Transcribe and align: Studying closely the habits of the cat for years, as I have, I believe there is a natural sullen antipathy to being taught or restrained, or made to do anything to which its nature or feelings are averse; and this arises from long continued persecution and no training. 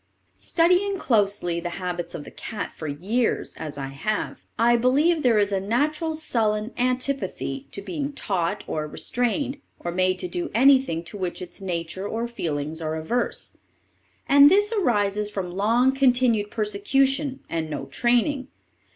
Studying 0.39 0.97
closely 0.97 1.59
the 1.59 1.69
habits 1.77 2.15
of 2.15 2.23
the 2.23 2.31
cat 2.31 2.73
for 2.75 2.87
years, 2.87 3.53
as 3.57 3.77
I 3.77 3.89
have, 3.89 4.39
I 4.57 4.75
believe 4.75 5.21
there 5.21 5.37
is 5.37 5.51
a 5.51 5.59
natural 5.59 6.15
sullen 6.15 6.71
antipathy 6.75 7.67
to 7.71 7.83
being 7.83 8.11
taught 8.13 8.63
or 8.65 8.87
restrained, 8.87 9.61
or 9.79 9.91
made 9.91 10.17
to 10.17 10.27
do 10.27 10.49
anything 10.55 11.03
to 11.03 11.17
which 11.17 11.39
its 11.39 11.61
nature 11.61 12.07
or 12.07 12.27
feelings 12.27 12.81
are 12.81 12.95
averse; 12.95 13.57
and 14.27 14.49
this 14.49 14.73
arises 14.73 15.29
from 15.29 15.51
long 15.51 15.91
continued 15.91 16.49
persecution 16.49 17.41
and 17.47 17.69
no 17.69 17.85
training. 17.85 18.47